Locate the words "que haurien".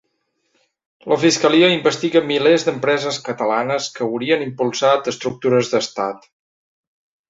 3.99-4.49